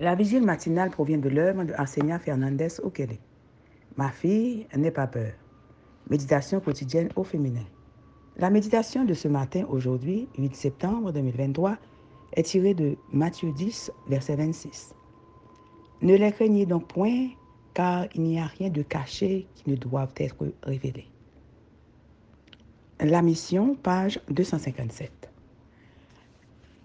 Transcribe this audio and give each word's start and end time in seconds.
La 0.00 0.14
vigile 0.14 0.42
matinale 0.42 0.88
provient 0.88 1.18
de 1.18 1.28
l'œuvre 1.28 1.62
de 1.64 1.74
Arsenia 1.74 2.18
Fernandez 2.18 2.80
Okele. 2.82 3.18
Ma 3.98 4.10
fille, 4.10 4.66
n'aie 4.74 4.90
pas 4.90 5.06
peur. 5.06 5.32
Méditation 6.08 6.58
quotidienne 6.58 7.10
au 7.16 7.22
féminin. 7.22 7.66
La 8.38 8.48
méditation 8.48 9.04
de 9.04 9.12
ce 9.12 9.28
matin, 9.28 9.66
aujourd'hui, 9.68 10.26
8 10.38 10.56
septembre 10.56 11.12
2023, 11.12 11.76
est 12.32 12.44
tirée 12.44 12.72
de 12.72 12.96
Matthieu 13.12 13.52
10, 13.52 13.92
verset 14.08 14.36
26. 14.36 14.94
Ne 16.00 16.16
les 16.16 16.32
craignez 16.32 16.64
donc 16.64 16.88
point, 16.88 17.28
car 17.74 18.06
il 18.14 18.22
n'y 18.22 18.40
a 18.40 18.46
rien 18.46 18.70
de 18.70 18.80
caché 18.80 19.48
qui 19.54 19.68
ne 19.68 19.76
doive 19.76 20.12
être 20.16 20.46
révélé. 20.62 21.08
La 23.00 23.20
mission, 23.20 23.74
page 23.74 24.18
257. 24.30 25.29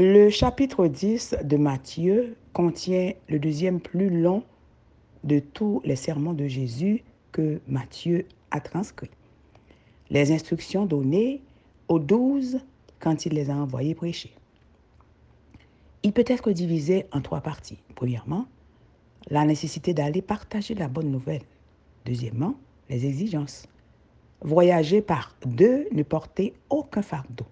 Le 0.00 0.30
chapitre 0.30 0.86
10 0.86 1.38
de 1.42 1.56
Matthieu 1.56 2.36
contient 2.52 3.14
le 3.28 3.40
deuxième 3.40 3.80
plus 3.80 4.10
long 4.10 4.44
de 5.24 5.40
tous 5.40 5.82
les 5.84 5.96
sermons 5.96 6.34
de 6.34 6.46
Jésus 6.46 7.02
que 7.32 7.60
Matthieu 7.66 8.24
a 8.52 8.60
transcrits. 8.60 9.10
Les 10.10 10.30
instructions 10.30 10.86
données 10.86 11.42
aux 11.88 11.98
douze 11.98 12.60
quand 13.00 13.26
il 13.26 13.32
les 13.32 13.50
a 13.50 13.56
envoyés 13.56 13.96
prêcher. 13.96 14.30
Il 16.04 16.12
peut 16.12 16.24
être 16.28 16.52
divisé 16.52 17.06
en 17.10 17.20
trois 17.20 17.40
parties. 17.40 17.82
Premièrement, 17.96 18.46
la 19.30 19.44
nécessité 19.44 19.94
d'aller 19.94 20.22
partager 20.22 20.76
la 20.76 20.86
bonne 20.86 21.10
nouvelle. 21.10 21.42
Deuxièmement, 22.04 22.54
les 22.88 23.04
exigences. 23.04 23.66
Voyager 24.42 25.02
par 25.02 25.34
deux, 25.44 25.88
ne 25.90 26.04
porter 26.04 26.54
aucun 26.70 27.02
fardeau. 27.02 27.46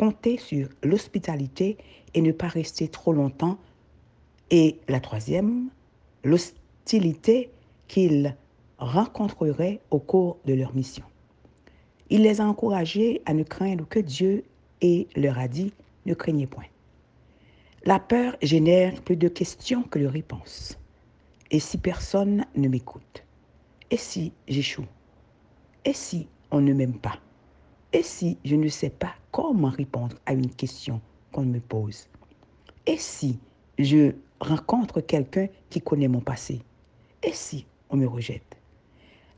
Compter 0.00 0.38
sur 0.38 0.66
l'hospitalité 0.82 1.76
et 2.14 2.22
ne 2.22 2.32
pas 2.32 2.48
rester 2.48 2.88
trop 2.88 3.12
longtemps. 3.12 3.58
Et 4.50 4.78
la 4.88 4.98
troisième, 4.98 5.68
l'hostilité 6.24 7.50
qu'ils 7.86 8.34
rencontreraient 8.78 9.78
au 9.90 9.98
cours 9.98 10.38
de 10.46 10.54
leur 10.54 10.74
mission. 10.74 11.04
Il 12.08 12.22
les 12.22 12.40
a 12.40 12.46
encouragés 12.46 13.20
à 13.26 13.34
ne 13.34 13.42
craindre 13.42 13.86
que 13.86 13.98
Dieu 13.98 14.44
et 14.80 15.06
leur 15.16 15.38
a 15.38 15.48
dit, 15.48 15.74
ne 16.06 16.14
craignez 16.14 16.46
point. 16.46 16.64
La 17.84 18.00
peur 18.00 18.38
génère 18.40 19.02
plus 19.02 19.18
de 19.18 19.28
questions 19.28 19.82
que 19.82 19.98
de 19.98 20.06
réponses. 20.06 20.78
Et 21.50 21.60
si 21.60 21.76
personne 21.76 22.46
ne 22.56 22.68
m'écoute? 22.68 23.22
Et 23.90 23.98
si 23.98 24.32
j'échoue? 24.48 24.86
Et 25.84 25.92
si 25.92 26.26
on 26.50 26.62
ne 26.62 26.72
m'aime 26.72 26.98
pas? 26.98 27.18
Et 27.92 28.02
si 28.02 28.38
je 28.46 28.56
ne 28.56 28.68
sais 28.68 28.88
pas 28.88 29.12
comment 29.40 29.70
répondre 29.70 30.16
à 30.26 30.34
une 30.34 30.50
question 30.50 31.00
qu'on 31.32 31.46
me 31.46 31.60
pose? 31.60 32.08
Et 32.86 32.98
si 32.98 33.38
je 33.78 34.12
rencontre 34.38 35.00
quelqu'un 35.00 35.48
qui 35.70 35.80
connaît 35.80 36.08
mon 36.08 36.20
passé? 36.20 36.60
Et 37.22 37.32
si 37.32 37.64
on 37.88 37.96
me 37.96 38.06
rejette? 38.06 38.58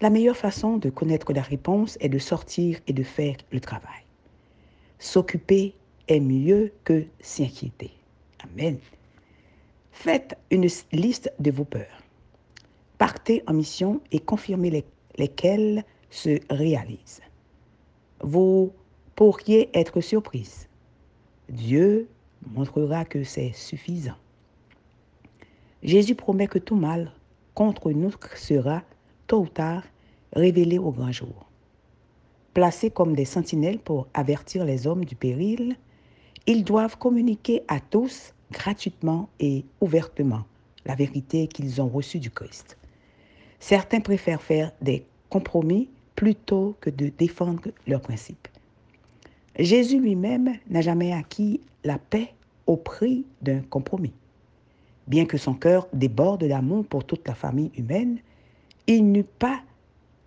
La 0.00 0.10
meilleure 0.10 0.36
façon 0.36 0.76
de 0.76 0.90
connaître 0.90 1.32
la 1.32 1.42
réponse 1.42 1.98
est 2.00 2.08
de 2.08 2.18
sortir 2.18 2.80
et 2.88 2.92
de 2.92 3.04
faire 3.04 3.36
le 3.52 3.60
travail. 3.60 4.02
S'occuper 4.98 5.76
est 6.08 6.20
mieux 6.20 6.72
que 6.82 7.04
s'inquiéter. 7.20 7.92
Amen. 8.42 8.78
Faites 9.92 10.36
une 10.50 10.66
liste 10.90 11.32
de 11.38 11.52
vos 11.52 11.64
peurs. 11.64 12.02
Partez 12.98 13.44
en 13.46 13.52
mission 13.52 14.00
et 14.10 14.18
confirmez 14.18 14.70
les, 14.70 14.84
lesquelles 15.16 15.84
se 16.10 16.40
réalisent. 16.50 17.22
Vous 18.20 18.72
pourriez 19.14 19.70
être 19.74 20.00
surprise. 20.00 20.68
Dieu 21.48 22.08
montrera 22.50 23.04
que 23.04 23.24
c'est 23.24 23.52
suffisant. 23.52 24.16
Jésus 25.82 26.14
promet 26.14 26.46
que 26.46 26.58
tout 26.58 26.76
mal 26.76 27.12
contre 27.54 27.90
nous 27.90 28.12
sera, 28.36 28.82
tôt 29.26 29.40
ou 29.40 29.48
tard, 29.48 29.82
révélé 30.32 30.78
au 30.78 30.90
grand 30.90 31.12
jour. 31.12 31.48
Placés 32.54 32.90
comme 32.90 33.14
des 33.14 33.24
sentinelles 33.24 33.78
pour 33.78 34.06
avertir 34.14 34.64
les 34.64 34.86
hommes 34.86 35.04
du 35.04 35.16
péril, 35.16 35.76
ils 36.46 36.64
doivent 36.64 36.98
communiquer 36.98 37.62
à 37.68 37.80
tous 37.80 38.34
gratuitement 38.50 39.28
et 39.40 39.64
ouvertement 39.80 40.44
la 40.84 40.94
vérité 40.94 41.46
qu'ils 41.46 41.80
ont 41.80 41.88
reçue 41.88 42.18
du 42.18 42.30
Christ. 42.30 42.76
Certains 43.58 44.00
préfèrent 44.00 44.42
faire 44.42 44.72
des 44.80 45.04
compromis 45.30 45.88
plutôt 46.16 46.76
que 46.80 46.90
de 46.90 47.08
défendre 47.08 47.70
leurs 47.86 48.00
principes. 48.00 48.48
Jésus 49.58 50.00
lui-même 50.00 50.54
n'a 50.70 50.80
jamais 50.80 51.12
acquis 51.12 51.60
la 51.84 51.98
paix 51.98 52.34
au 52.66 52.76
prix 52.76 53.26
d'un 53.42 53.60
compromis. 53.60 54.12
Bien 55.06 55.26
que 55.26 55.36
son 55.36 55.54
cœur 55.54 55.88
déborde 55.92 56.44
d'amour 56.44 56.86
pour 56.86 57.04
toute 57.04 57.26
la 57.26 57.34
famille 57.34 57.72
humaine, 57.76 58.18
il 58.86 59.10
n'eut 59.10 59.24
pas 59.24 59.60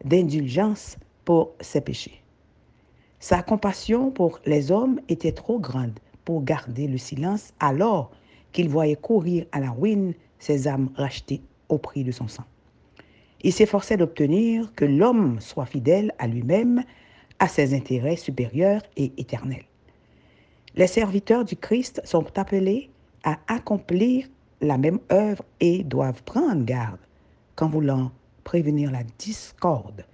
d'indulgence 0.03 0.97
pour 1.23 1.51
ses 1.59 1.81
péchés. 1.81 2.21
Sa 3.19 3.41
compassion 3.41 4.11
pour 4.11 4.39
les 4.45 4.71
hommes 4.71 4.99
était 5.09 5.31
trop 5.31 5.59
grande 5.59 5.99
pour 6.25 6.43
garder 6.43 6.87
le 6.87 6.97
silence 6.97 7.53
alors 7.59 8.11
qu'il 8.51 8.69
voyait 8.69 8.95
courir 8.95 9.45
à 9.51 9.59
la 9.59 9.71
ruine 9.71 10.13
ses 10.39 10.67
âmes 10.67 10.89
rachetées 10.95 11.41
au 11.69 11.77
prix 11.77 12.03
de 12.03 12.11
son 12.11 12.27
sang. 12.27 12.43
Il 13.41 13.53
s'efforçait 13.53 13.97
d'obtenir 13.97 14.73
que 14.75 14.85
l'homme 14.85 15.39
soit 15.39 15.65
fidèle 15.65 16.13
à 16.19 16.27
lui-même, 16.27 16.83
à 17.39 17.47
ses 17.47 17.73
intérêts 17.73 18.15
supérieurs 18.15 18.81
et 18.95 19.11
éternels. 19.17 19.65
Les 20.75 20.87
serviteurs 20.87 21.45
du 21.45 21.55
Christ 21.55 22.01
sont 22.03 22.25
appelés 22.37 22.89
à 23.23 23.37
accomplir 23.47 24.27
la 24.61 24.77
même 24.77 24.99
œuvre 25.11 25.43
et 25.59 25.83
doivent 25.83 26.23
prendre 26.23 26.63
garde 26.65 26.99
qu'en 27.55 27.69
voulant 27.69 28.11
prévenir 28.43 28.91
la 28.91 29.03
discorde. 29.17 30.05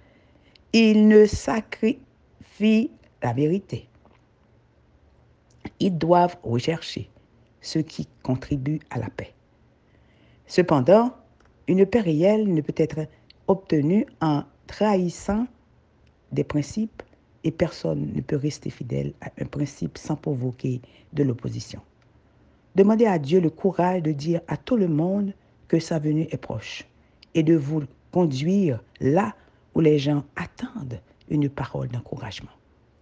Ils 0.72 1.06
ne 1.08 1.26
sacrifient 1.26 2.90
la 3.22 3.32
vérité. 3.32 3.88
Ils 5.80 5.96
doivent 5.96 6.36
rechercher 6.42 7.10
ce 7.60 7.78
qui 7.78 8.08
contribue 8.22 8.80
à 8.90 8.98
la 8.98 9.10
paix. 9.10 9.34
Cependant, 10.46 11.14
une 11.68 11.86
paix 11.86 12.00
réelle 12.00 12.52
ne 12.52 12.60
peut 12.60 12.74
être 12.76 13.06
obtenue 13.46 14.06
en 14.20 14.44
trahissant 14.66 15.46
des 16.32 16.44
principes 16.44 17.02
et 17.44 17.50
personne 17.50 18.12
ne 18.14 18.20
peut 18.20 18.36
rester 18.36 18.70
fidèle 18.70 19.12
à 19.20 19.30
un 19.40 19.44
principe 19.46 19.98
sans 19.98 20.16
provoquer 20.16 20.80
de 21.12 21.22
l'opposition. 21.22 21.80
Demandez 22.74 23.06
à 23.06 23.18
Dieu 23.18 23.40
le 23.40 23.50
courage 23.50 24.02
de 24.02 24.12
dire 24.12 24.40
à 24.48 24.56
tout 24.56 24.76
le 24.76 24.88
monde 24.88 25.34
que 25.68 25.78
sa 25.78 25.98
venue 25.98 26.28
est 26.30 26.38
proche 26.38 26.86
et 27.34 27.42
de 27.42 27.54
vous 27.54 27.82
conduire 28.10 28.82
là 29.00 29.34
où 29.74 29.80
les 29.80 29.98
gens 29.98 30.24
attendent 30.36 31.00
une 31.28 31.48
parole 31.48 31.88
d'encouragement. 31.88 32.50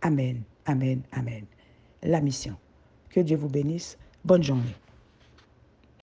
Amen, 0.02 0.42
amen, 0.66 1.02
amen. 1.12 1.44
La 2.02 2.20
mission. 2.20 2.56
Que 3.10 3.20
Dieu 3.20 3.36
vous 3.36 3.48
bénisse. 3.48 3.98
Bonne 4.24 4.42
journée. 4.42 4.74